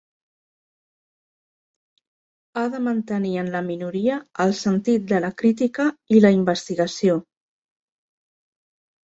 Ha 2.59 2.63
de 2.75 2.79
mantenir 2.85 3.33
en 3.41 3.51
la 3.57 3.61
minoria 3.67 4.17
el 4.47 4.55
sentit 4.61 5.05
de 5.13 5.21
la 5.27 5.31
crítica 5.43 5.87
i 6.17 6.25
la 6.25 6.33
investigació. 6.39 7.21